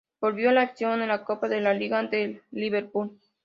[0.19, 3.19] Volvió a la acción en la Copa de la Liga ante el Liverpool.